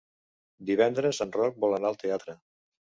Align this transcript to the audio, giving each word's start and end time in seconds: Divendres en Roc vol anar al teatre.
Divendres 0.69 1.21
en 1.27 1.37
Roc 1.37 1.63
vol 1.67 1.79
anar 1.79 1.95
al 1.95 2.03
teatre. 2.05 2.41